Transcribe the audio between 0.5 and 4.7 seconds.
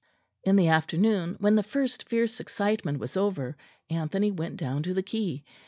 the afternoon, when the first fierce excitement was over, Anthony went